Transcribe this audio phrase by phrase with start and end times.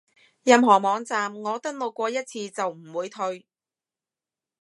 [0.41, 3.45] 任何網站我登錄過一次就唔會退